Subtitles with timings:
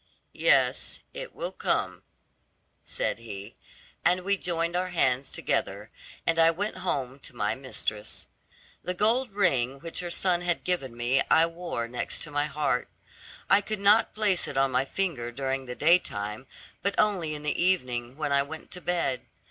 [0.33, 2.01] 'Yes, it will come,'
[2.83, 3.55] said he;
[4.03, 5.91] and we joined our hands together,
[6.25, 8.25] and I went home to my mistress.
[8.83, 12.89] The gold ring which her son had given me I wore next to my heart.
[13.47, 16.47] I could not place it on my finger during the daytime,
[16.81, 19.27] but only in the evening, when I went to bed.